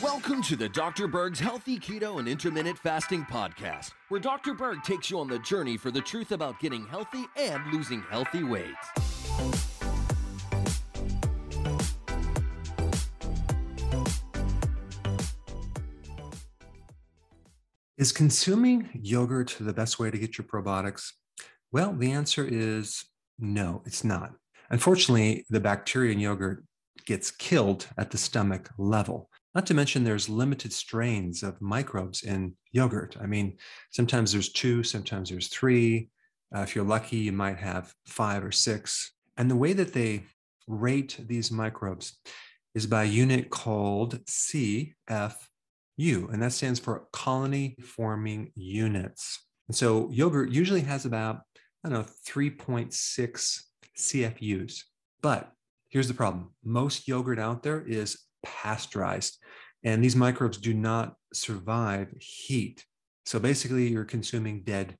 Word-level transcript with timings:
Welcome 0.00 0.40
to 0.42 0.54
the 0.54 0.68
Dr. 0.72 1.08
Berg's 1.08 1.40
Healthy 1.40 1.80
Keto 1.80 2.20
and 2.20 2.28
Intermittent 2.28 2.78
Fasting 2.78 3.24
Podcast, 3.24 3.90
where 4.08 4.20
Dr. 4.20 4.54
Berg 4.54 4.84
takes 4.84 5.10
you 5.10 5.18
on 5.18 5.26
the 5.26 5.40
journey 5.40 5.76
for 5.76 5.90
the 5.90 6.00
truth 6.00 6.30
about 6.30 6.60
getting 6.60 6.86
healthy 6.86 7.24
and 7.36 7.60
losing 7.72 8.02
healthy 8.02 8.44
weight. 8.44 8.76
Is 17.98 18.12
consuming 18.12 18.90
yogurt 18.94 19.56
the 19.58 19.72
best 19.72 19.98
way 19.98 20.12
to 20.12 20.18
get 20.18 20.38
your 20.38 20.46
probiotics? 20.46 21.10
Well, 21.72 21.94
the 21.94 22.12
answer 22.12 22.46
is 22.48 23.04
no, 23.40 23.82
it's 23.86 24.04
not. 24.04 24.34
Unfortunately, 24.70 25.44
the 25.50 25.58
bacteria 25.58 26.12
in 26.12 26.20
yogurt 26.20 26.64
gets 27.06 27.30
killed 27.30 27.86
at 27.98 28.10
the 28.10 28.18
stomach 28.18 28.70
level. 28.78 29.30
Not 29.54 29.66
to 29.66 29.74
mention, 29.74 30.02
there's 30.02 30.28
limited 30.28 30.72
strains 30.72 31.42
of 31.42 31.60
microbes 31.60 32.22
in 32.22 32.54
yogurt. 32.72 33.16
I 33.20 33.26
mean, 33.26 33.56
sometimes 33.90 34.32
there's 34.32 34.52
two, 34.52 34.82
sometimes 34.82 35.30
there's 35.30 35.48
three. 35.48 36.10
Uh, 36.54 36.60
if 36.60 36.74
you're 36.74 36.84
lucky, 36.84 37.18
you 37.18 37.32
might 37.32 37.58
have 37.58 37.94
five 38.06 38.44
or 38.44 38.52
six. 38.52 39.12
And 39.36 39.50
the 39.50 39.56
way 39.56 39.72
that 39.72 39.92
they 39.92 40.24
rate 40.66 41.18
these 41.20 41.50
microbes 41.50 42.18
is 42.74 42.86
by 42.86 43.04
a 43.04 43.06
unit 43.06 43.50
called 43.50 44.18
CFU, 44.26 44.92
and 45.98 46.42
that 46.42 46.52
stands 46.52 46.80
for 46.80 47.06
colony 47.12 47.76
forming 47.80 48.50
units. 48.56 49.46
And 49.68 49.76
so 49.76 50.10
yogurt 50.10 50.50
usually 50.50 50.80
has 50.82 51.06
about, 51.06 51.40
I 51.84 51.90
don't 51.90 52.00
know, 52.00 52.06
3.6 52.26 53.60
CFUs. 53.96 54.80
But 55.22 55.52
here's 55.94 56.08
the 56.08 56.12
problem 56.12 56.50
most 56.64 57.06
yogurt 57.08 57.38
out 57.38 57.62
there 57.62 57.82
is 57.86 58.18
pasteurized, 58.44 59.38
and 59.84 60.04
these 60.04 60.16
microbes 60.16 60.58
do 60.58 60.74
not 60.74 61.14
survive 61.32 62.12
heat. 62.18 62.84
So 63.24 63.38
basically, 63.38 63.88
you're 63.88 64.04
consuming 64.04 64.64
dead 64.64 64.96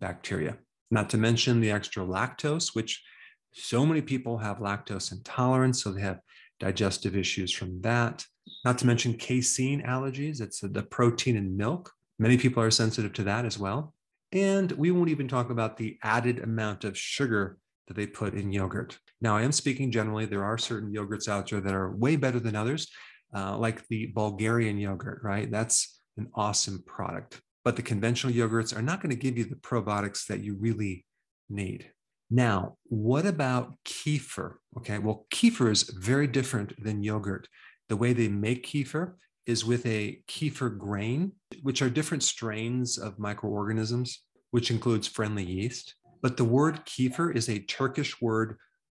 bacteria, 0.00 0.56
not 0.90 1.10
to 1.10 1.18
mention 1.18 1.60
the 1.60 1.70
extra 1.70 2.02
lactose, 2.02 2.74
which 2.74 3.04
so 3.52 3.84
many 3.84 4.00
people 4.00 4.38
have 4.38 4.58
lactose 4.58 5.12
intolerance. 5.12 5.82
So 5.84 5.92
they 5.92 6.00
have 6.00 6.20
digestive 6.58 7.14
issues 7.14 7.52
from 7.52 7.82
that. 7.82 8.24
Not 8.64 8.78
to 8.78 8.86
mention 8.86 9.14
casein 9.14 9.82
allergies, 9.82 10.40
it's 10.40 10.60
the 10.60 10.82
protein 10.82 11.36
in 11.36 11.56
milk. 11.56 11.92
Many 12.18 12.38
people 12.38 12.62
are 12.62 12.70
sensitive 12.70 13.12
to 13.14 13.24
that 13.24 13.44
as 13.44 13.58
well. 13.58 13.94
And 14.32 14.72
we 14.72 14.90
won't 14.90 15.10
even 15.10 15.28
talk 15.28 15.50
about 15.50 15.76
the 15.76 15.98
added 16.02 16.38
amount 16.40 16.84
of 16.84 16.96
sugar 16.96 17.58
that 17.86 17.96
they 17.96 18.06
put 18.06 18.34
in 18.34 18.50
yogurt. 18.50 18.98
Now, 19.20 19.36
I 19.36 19.42
am 19.42 19.52
speaking 19.52 19.90
generally. 19.90 20.26
There 20.26 20.44
are 20.44 20.58
certain 20.58 20.92
yogurts 20.92 21.28
out 21.28 21.50
there 21.50 21.60
that 21.60 21.74
are 21.74 21.94
way 21.96 22.16
better 22.16 22.38
than 22.38 22.54
others, 22.54 22.88
uh, 23.34 23.56
like 23.58 23.86
the 23.88 24.06
Bulgarian 24.14 24.78
yogurt, 24.78 25.20
right? 25.22 25.50
That's 25.50 26.00
an 26.16 26.28
awesome 26.34 26.82
product. 26.86 27.40
But 27.64 27.76
the 27.76 27.82
conventional 27.82 28.32
yogurts 28.32 28.76
are 28.76 28.82
not 28.82 29.02
going 29.02 29.10
to 29.10 29.16
give 29.16 29.36
you 29.36 29.44
the 29.44 29.56
probiotics 29.56 30.26
that 30.26 30.40
you 30.40 30.56
really 30.58 31.04
need. 31.50 31.90
Now, 32.30 32.76
what 32.84 33.26
about 33.26 33.74
kefir? 33.84 34.54
Okay, 34.76 34.98
well, 34.98 35.26
kefir 35.30 35.70
is 35.70 35.82
very 35.82 36.26
different 36.26 36.82
than 36.82 37.02
yogurt. 37.02 37.48
The 37.88 37.96
way 37.96 38.12
they 38.12 38.28
make 38.28 38.66
kefir 38.66 39.14
is 39.46 39.64
with 39.64 39.84
a 39.86 40.20
kefir 40.28 40.76
grain, 40.76 41.32
which 41.62 41.80
are 41.80 41.88
different 41.88 42.22
strains 42.22 42.98
of 42.98 43.18
microorganisms, 43.18 44.22
which 44.50 44.70
includes 44.70 45.08
friendly 45.08 45.44
yeast. 45.44 45.94
But 46.20 46.36
the 46.36 46.44
word 46.44 46.84
kefir 46.84 47.34
is 47.34 47.48
a 47.48 47.60
Turkish 47.60 48.20
word 48.20 48.58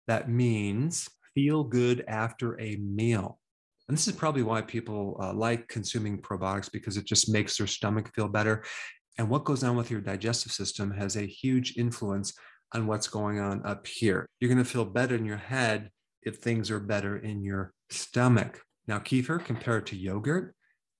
that 0.09 0.28
means 0.28 1.09
feel 1.34 1.62
good 1.62 2.05
after 2.09 2.61
a 2.61 2.77
meal. 2.77 3.39
And 3.89 3.97
this 3.97 4.09
is 4.09 4.15
probably 4.15 4.42
why 4.42 4.61
people 4.61 5.17
uh, 5.20 5.33
like 5.33 5.69
consuming 5.69 6.20
probiotics 6.20 6.70
because 6.70 6.97
it 6.97 7.06
just 7.06 7.31
makes 7.31 7.56
their 7.56 7.67
stomach 7.67 8.12
feel 8.15 8.28
better. 8.28 8.65
And 9.17 9.31
what 9.31 9.45
goes 9.45 9.65
on 9.65 9.77
with 9.77 9.91
your 9.91 10.00
digestive 10.00 10.53
system 10.53 10.91
has 10.93 11.16
a 11.16 11.27
huge 11.27 11.77
influence 11.77 12.34
on 12.75 12.87
what's 12.87 13.09
going 13.09 13.41
on 13.41 13.65
up 13.65 13.87
here. 13.87 14.28
You're 14.41 14.53
going 14.53 14.62
to 14.62 14.71
feel 14.71 14.84
better 14.84 15.15
in 15.15 15.25
your 15.25 15.38
head 15.38 15.91
if 16.22 16.37
things 16.37 16.71
are 16.71 16.81
better 16.81 17.16
in 17.16 17.43
your 17.43 17.72
stomach. 17.91 18.60
Now, 18.87 18.99
kefir 18.99 19.44
compared 19.44 19.87
to 19.88 19.97
yogurt 19.97 20.54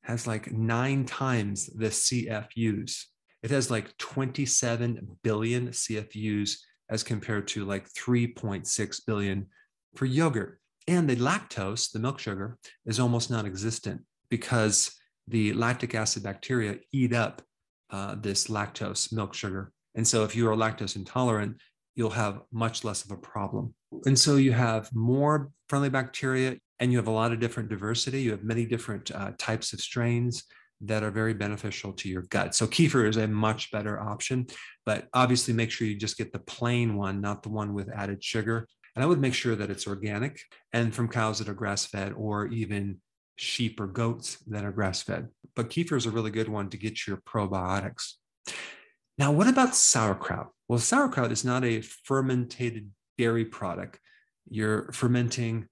has 0.05 0.27
like 0.27 0.51
nine 0.51 1.05
times 1.05 1.67
the 1.67 1.89
CFUs. 1.89 3.05
It 3.43 3.51
has 3.51 3.71
like 3.71 3.97
27 3.99 5.19
billion 5.23 5.69
CFUs 5.69 6.57
as 6.91 7.03
compared 7.03 7.49
to 7.49 7.65
like 7.65 7.89
3.6 7.93 9.01
billion 9.07 9.47
for 9.95 10.07
yogurt. 10.07 10.61
And 10.87 11.09
the 11.09 11.17
lactose, 11.17 11.93
the 11.93 11.99
milk 11.99 12.19
sugar, 12.19 12.57
is 12.87 12.99
almost 12.99 13.31
non 13.31 13.47
existent 13.47 14.03
because 14.31 14.95
the 15.27 15.53
lactic 15.53 15.95
acid 15.95 16.23
bacteria 16.23 16.79
eat 16.93 17.13
up 17.13 17.43
uh, 17.91 18.15
this 18.19 18.47
lactose 18.47 19.13
milk 19.13 19.35
sugar 19.35 19.73
and 19.99 20.07
so 20.07 20.23
if 20.23 20.37
you 20.37 20.49
are 20.49 20.55
lactose 20.55 20.95
intolerant, 20.95 21.61
you'll 21.97 22.11
have 22.11 22.43
much 22.53 22.85
less 22.85 23.05
of 23.05 23.11
a 23.11 23.17
problem. 23.17 23.75
And 24.07 24.17
so 24.17 24.37
you 24.37 24.53
have 24.53 24.89
more 24.95 25.51
friendly 25.69 25.91
bacteria 25.91 26.57
and 26.79 26.93
you 26.93 26.99
have 26.99 27.09
a 27.09 27.13
lot 27.13 27.33
of 27.33 27.41
different 27.41 27.69
diversity. 27.69 28.23
You 28.23 28.31
have 28.31 28.45
many 28.45 28.65
different 28.65 29.11
uh, 29.11 29.33
types 29.39 29.73
of 29.73 29.81
strains 29.81 30.45
that 30.83 31.03
are 31.03 31.11
very 31.11 31.35
beneficial 31.35 31.93
to 31.93 32.09
your 32.09 32.23
gut. 32.23 32.55
So 32.55 32.67
kefir 32.67 33.09
is 33.09 33.17
a 33.17 33.27
much 33.27 33.71
better 33.71 34.01
option, 34.01 34.47
but 34.87 35.09
obviously 35.13 35.55
make 35.55 35.71
sure 35.71 35.87
you 35.87 35.97
just 35.97 36.17
get 36.17 36.33
the 36.33 36.39
plain 36.39 36.97
one, 36.97 37.21
not 37.21 37.43
the 37.43 37.49
one 37.49 37.75
with 37.75 37.91
added 37.91 38.23
sugar. 38.23 38.67
And 38.95 39.03
I 39.03 39.07
would 39.07 39.21
make 39.21 39.35
sure 39.35 39.57
that 39.57 39.71
it's 39.71 39.87
organic 39.87 40.41
and 40.73 40.95
from 40.95 41.09
cows 41.09 41.39
that 41.39 41.49
are 41.49 41.55
grass 41.55 41.87
fed 41.87 42.13
or 42.17 42.47
even 42.47 43.01
sheep 43.37 43.81
or 43.81 43.87
goats 43.87 44.39
that 44.49 44.65
are 44.65 44.73
grass 44.73 45.03
fed. 45.03 45.29
But 45.55 45.71
kefir 45.71 45.97
is 45.97 46.07
a 46.07 46.11
really 46.11 46.31
good 46.31 46.49
one 46.49 46.71
to 46.71 46.77
get 46.77 47.07
your 47.07 47.19
probiotics. 47.19 48.15
Now, 49.17 49.33
what 49.33 49.49
about 49.49 49.75
sauerkraut? 49.75 50.51
Well, 50.69 50.79
sauerkraut 50.79 51.33
is 51.33 51.45
not 51.45 51.65
a 51.65 51.81
fermented 51.81 52.91
dairy 53.17 53.45
product. 53.45 53.99
You're 54.49 54.93
fermenting 54.93 55.69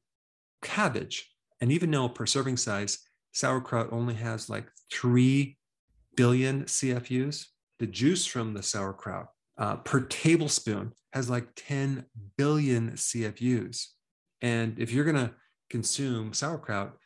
cabbage. 0.62 1.33
And 1.61 1.71
even 1.71 1.91
though 1.91 2.09
per 2.09 2.27
serving 2.27 2.56
size, 2.56 2.99
sauerkraut 3.37 3.93
only 3.93 4.15
has 4.15 4.49
like 4.49 4.67
3 4.91 5.59
billion 6.17 6.65
CFUs, 6.65 7.45
the 7.79 7.87
juice 7.87 8.25
from 8.25 8.55
the 8.55 8.63
sauerkraut 8.63 9.27
uh, 9.59 9.77
per 9.77 10.01
tablespoon 10.01 10.93
has 11.13 11.29
like 11.29 11.47
10 11.55 12.07
billion 12.39 12.93
CFUs. 12.93 13.89
And 14.41 14.79
if 14.79 14.91
you're 14.91 15.05
going 15.05 15.17
to 15.17 15.33
consume 15.69 16.33
sauerkraut, 16.33 16.97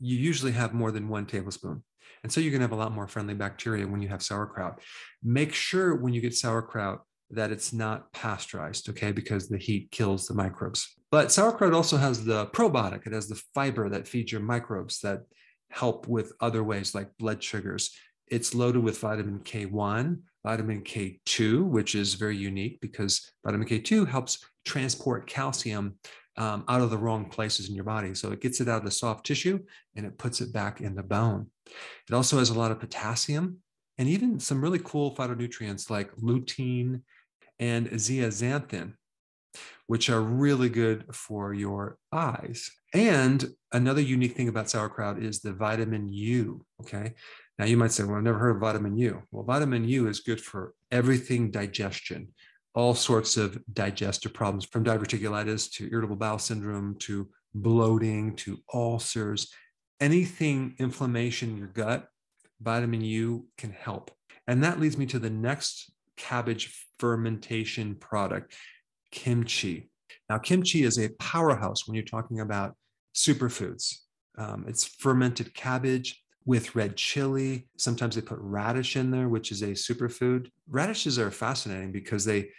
you 0.00 0.16
usually 0.16 0.52
have 0.52 0.74
more 0.74 0.90
than 0.90 1.08
one 1.08 1.26
tablespoon. 1.26 1.84
And 2.24 2.32
so 2.32 2.40
you're 2.40 2.50
going 2.50 2.60
to 2.60 2.64
have 2.64 2.72
a 2.72 2.76
lot 2.76 2.92
more 2.92 3.06
friendly 3.06 3.34
bacteria 3.34 3.86
when 3.86 4.02
you 4.02 4.08
have 4.08 4.22
sauerkraut. 4.22 4.80
Make 5.22 5.54
sure 5.54 5.94
when 5.94 6.12
you 6.12 6.20
get 6.20 6.34
sauerkraut 6.34 7.02
that 7.30 7.52
it's 7.52 7.72
not 7.72 8.12
pasteurized, 8.12 8.88
okay, 8.88 9.12
because 9.12 9.48
the 9.48 9.58
heat 9.58 9.92
kills 9.92 10.26
the 10.26 10.34
microbes. 10.34 10.88
But 11.12 11.30
sauerkraut 11.30 11.74
also 11.74 11.98
has 11.98 12.24
the 12.24 12.46
probiotic, 12.46 13.06
it 13.06 13.12
has 13.12 13.28
the 13.28 13.40
fiber 13.54 13.88
that 13.90 14.08
feeds 14.08 14.32
your 14.32 14.40
microbes 14.40 15.00
that 15.00 15.22
help 15.70 16.08
with 16.08 16.32
other 16.40 16.64
ways 16.64 16.94
like 16.94 17.16
blood 17.18 17.42
sugars. 17.42 17.96
It's 18.28 18.54
loaded 18.54 18.82
with 18.82 18.98
vitamin 18.98 19.40
K1, 19.40 20.18
vitamin 20.44 20.82
K2, 20.82 21.64
which 21.64 21.94
is 21.94 22.14
very 22.14 22.36
unique 22.36 22.80
because 22.80 23.32
vitamin 23.44 23.66
K2 23.66 24.06
helps 24.08 24.44
transport 24.64 25.26
calcium 25.26 25.96
um, 26.36 26.64
out 26.68 26.80
of 26.80 26.90
the 26.90 26.98
wrong 26.98 27.28
places 27.28 27.68
in 27.68 27.74
your 27.74 27.84
body. 27.84 28.14
So 28.14 28.30
it 28.30 28.40
gets 28.40 28.60
it 28.60 28.68
out 28.68 28.78
of 28.78 28.84
the 28.84 28.90
soft 28.90 29.26
tissue 29.26 29.58
and 29.96 30.06
it 30.06 30.18
puts 30.18 30.40
it 30.40 30.52
back 30.52 30.80
in 30.80 30.94
the 30.94 31.02
bone. 31.02 31.48
It 32.08 32.14
also 32.14 32.38
has 32.38 32.50
a 32.50 32.58
lot 32.58 32.70
of 32.70 32.78
potassium 32.78 33.58
and 33.98 34.08
even 34.08 34.38
some 34.38 34.62
really 34.62 34.78
cool 34.78 35.14
phytonutrients 35.14 35.90
like 35.90 36.14
lutein 36.16 37.02
and 37.58 37.88
zeaxanthin, 37.88 38.94
which 39.86 40.10
are 40.10 40.20
really 40.20 40.68
good 40.68 41.04
for 41.14 41.54
your 41.54 41.98
eyes. 42.12 42.70
And 42.94 43.44
another 43.72 44.00
unique 44.00 44.36
thing 44.36 44.48
about 44.48 44.70
sauerkraut 44.70 45.22
is 45.22 45.40
the 45.40 45.52
vitamin 45.52 46.08
U. 46.08 46.64
Okay. 46.80 47.14
Now 47.58 47.64
you 47.64 47.76
might 47.76 47.92
say, 47.92 48.04
well, 48.04 48.16
I've 48.16 48.22
never 48.22 48.38
heard 48.38 48.56
of 48.56 48.60
vitamin 48.60 48.96
U. 48.98 49.22
Well, 49.32 49.44
vitamin 49.44 49.84
U 49.88 50.08
is 50.08 50.20
good 50.20 50.40
for 50.40 50.74
everything 50.90 51.50
digestion 51.50 52.28
all 52.78 52.94
sorts 52.94 53.36
of 53.36 53.58
digestive 53.72 54.32
problems 54.32 54.64
from 54.64 54.84
diverticulitis 54.84 55.68
to 55.72 55.88
irritable 55.90 56.14
bowel 56.14 56.38
syndrome 56.38 56.94
to 57.00 57.28
bloating 57.52 58.36
to 58.36 58.58
ulcers, 58.72 59.52
anything 60.00 60.76
inflammation 60.78 61.50
in 61.50 61.56
your 61.56 61.66
gut, 61.66 62.06
vitamin 62.60 63.00
U 63.00 63.46
can 63.56 63.72
help. 63.72 64.12
And 64.46 64.62
that 64.62 64.78
leads 64.78 64.96
me 64.96 65.06
to 65.06 65.18
the 65.18 65.28
next 65.28 65.90
cabbage 66.16 66.86
fermentation 67.00 67.96
product, 67.96 68.54
kimchi. 69.10 69.90
Now, 70.28 70.38
kimchi 70.38 70.82
is 70.82 70.98
a 70.98 71.10
powerhouse 71.18 71.86
when 71.86 71.94
you're 71.94 72.04
talking 72.04 72.40
about 72.40 72.74
superfoods. 73.14 73.94
Um, 74.36 74.64
it's 74.68 74.84
fermented 74.84 75.54
cabbage 75.54 76.22
with 76.44 76.74
red 76.74 76.96
chili. 76.96 77.68
Sometimes 77.76 78.14
they 78.14 78.20
put 78.20 78.38
radish 78.40 78.96
in 78.96 79.10
there, 79.10 79.28
which 79.28 79.52
is 79.52 79.62
a 79.62 79.72
superfood. 79.72 80.50
Radishes 80.68 81.18
are 81.18 81.30
fascinating 81.30 81.92
because 81.92 82.24
they 82.24 82.50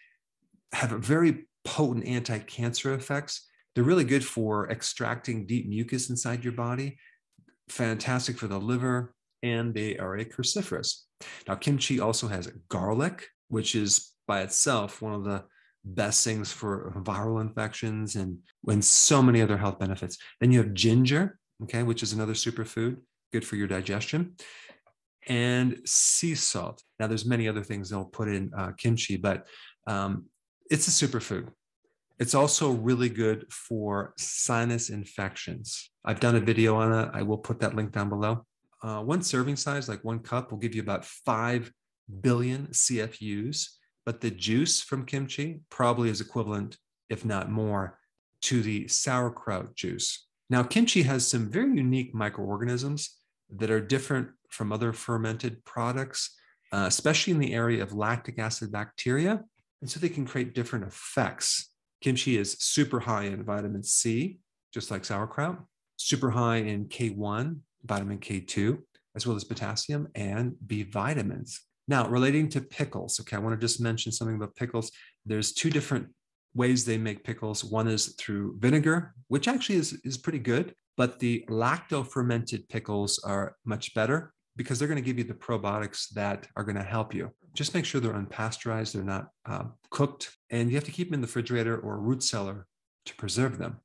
have 0.74 0.92
very 0.92 1.48
potent 1.64 2.06
anti-cancer 2.06 2.94
effects. 2.94 3.48
They're 3.74 3.84
really 3.84 4.04
good 4.04 4.26
for 4.26 4.70
extracting 4.70 5.46
deep 5.46 5.68
mucus 5.68 6.10
inside 6.10 6.44
your 6.44 6.54
body, 6.54 6.98
fantastic 7.70 8.38
for 8.38 8.48
the 8.48 8.60
liver, 8.60 9.14
and 9.42 9.74
they 9.74 9.98
are 9.98 10.18
a 10.18 10.26
cruciferous. 10.26 11.04
Now, 11.48 11.56
kimchi 11.56 12.00
also 12.00 12.28
has 12.28 12.52
garlic, 12.68 13.28
which 13.48 13.74
is 13.76 14.12
by 14.28 14.42
itself 14.42 15.02
one 15.02 15.14
of 15.14 15.24
the 15.24 15.46
best 15.86 16.24
things 16.24 16.52
for 16.52 16.92
viral 16.98 17.42
infections 17.42 18.16
and 18.16 18.38
when 18.62 18.82
so 18.82 19.22
many 19.22 19.42
other 19.42 19.58
health 19.58 19.80
benefits. 19.80 20.18
Then 20.40 20.52
you 20.52 20.60
have 20.60 20.74
ginger, 20.74 21.40
okay, 21.64 21.84
which 21.84 22.04
is 22.04 22.14
another 22.14 22.34
superfood, 22.34 22.98
good 23.32 23.46
for 23.46 23.56
your 23.56 23.68
digestion, 23.68 24.36
and 25.28 25.80
sea 25.86 26.36
salt. 26.36 26.84
Now, 27.00 27.08
there's 27.08 27.26
many 27.26 27.48
other 27.48 27.64
things 27.64 27.90
they'll 27.90 28.06
put 28.06 28.28
in 28.28 28.52
uh, 28.58 28.72
kimchi, 28.78 29.18
but 29.18 29.48
um, 29.88 30.26
it's 30.70 30.88
a 30.88 31.08
superfood. 31.08 31.50
It's 32.20 32.36
also 32.36 32.72
really 32.72 33.10
good 33.10 33.46
for 33.52 34.14
sinus 34.18 34.90
infections. 34.90 35.90
I've 36.04 36.20
done 36.20 36.36
a 36.36 36.42
video 36.42 36.76
on 36.76 36.92
it. 36.92 37.10
I 37.14 37.22
will 37.22 37.38
put 37.38 37.62
that 37.62 37.76
link 37.76 37.94
down 37.94 38.10
below. 38.10 38.46
Uh, 38.84 39.02
one 39.02 39.22
serving 39.22 39.56
size, 39.56 39.88
like 39.88 40.04
one 40.04 40.20
cup, 40.20 40.52
will 40.52 40.58
give 40.58 40.76
you 40.76 40.82
about 40.82 41.06
5 41.06 41.72
billion 42.22 42.68
CFUs, 42.68 43.68
but 44.10 44.22
the 44.22 44.32
juice 44.32 44.82
from 44.82 45.06
kimchi 45.06 45.62
probably 45.70 46.10
is 46.10 46.20
equivalent, 46.20 46.80
if 47.12 47.24
not 47.24 47.52
more, 47.52 48.00
to 48.42 48.64
the 48.64 48.88
sauerkraut 48.88 49.76
juice. 49.76 50.26
Now, 50.50 50.64
kimchi 50.64 51.04
has 51.04 51.28
some 51.28 51.52
very 51.52 51.78
unique 51.78 52.16
microorganisms 52.16 53.16
that 53.58 53.70
are 53.70 53.80
different 53.80 54.30
from 54.50 54.74
other 54.74 54.94
fermented 54.94 55.64
products, 55.64 56.36
uh, 56.72 56.86
especially 56.88 57.34
in 57.34 57.40
the 57.40 57.54
area 57.54 57.84
of 57.84 57.94
lactic 57.94 58.40
acid 58.40 58.72
bacteria. 58.72 59.44
And 59.82 59.88
so 59.88 60.00
they 60.00 60.10
can 60.10 60.26
create 60.26 60.56
different 60.56 60.88
effects. 60.88 61.70
Kimchi 62.02 62.36
is 62.36 62.54
super 62.54 63.02
high 63.02 63.26
in 63.26 63.44
vitamin 63.44 63.84
C, 63.84 64.40
just 64.74 64.90
like 64.90 65.06
sauerkraut, 65.06 65.60
super 65.98 66.32
high 66.32 66.58
in 66.58 66.86
K1, 66.86 67.60
vitamin 67.86 68.18
K2, 68.18 68.80
as 69.16 69.28
well 69.28 69.36
as 69.36 69.44
potassium 69.44 70.08
and 70.16 70.56
B 70.66 70.82
vitamins. 70.82 71.62
Now, 71.90 72.08
relating 72.08 72.50
to 72.50 72.62
pickles, 72.62 73.20
okay, 73.20 73.36
I 73.36 73.40
want 73.40 73.60
to 73.60 73.68
just 73.68 73.82
mention 73.82 74.12
something 74.12 74.36
about 74.36 74.56
pickles. 74.56 74.92
There's 75.26 75.54
two 75.54 75.72
different 75.72 76.08
ways 76.54 76.86
they 76.86 77.00
make 77.00 77.24
pickles. 77.24 77.66
One 77.66 77.88
is 77.88 78.14
through 78.20 78.60
vinegar, 78.60 79.16
which 79.28 79.48
actually 79.48 79.78
is, 79.78 80.00
is 80.04 80.16
pretty 80.16 80.38
good, 80.38 80.76
but 80.98 81.18
the 81.18 81.44
lacto 81.50 82.08
fermented 82.08 82.70
pickles 82.70 83.18
are 83.26 83.56
much 83.66 83.96
better 83.96 84.32
because 84.56 84.78
they're 84.78 84.88
going 84.88 85.02
to 85.02 85.06
give 85.06 85.18
you 85.18 85.24
the 85.24 85.34
probiotics 85.34 86.10
that 86.10 86.48
are 86.56 86.64
going 86.64 86.76
to 86.76 86.84
help 86.84 87.12
you. 87.12 87.32
Just 87.56 87.74
make 87.74 87.86
sure 87.86 88.00
they're 88.00 88.14
unpasteurized, 88.14 88.94
they're 88.94 89.04
not 89.04 89.30
um, 89.48 89.74
cooked, 89.90 90.38
and 90.52 90.70
you 90.70 90.76
have 90.76 90.84
to 90.84 90.92
keep 90.92 91.08
them 91.08 91.16
in 91.16 91.22
the 91.22 91.28
refrigerator 91.28 91.76
or 91.76 91.98
root 91.98 92.22
cellar 92.22 92.68
to 93.06 93.16
preserve 93.16 93.58
them. 93.58 93.80